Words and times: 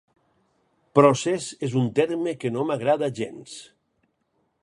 ’Procés 0.99 1.49
és 1.67 1.75
un 1.83 1.91
terme 2.01 2.35
que 2.45 2.53
no 2.57 2.65
m’agrada 2.71 3.13
gens. 3.23 3.57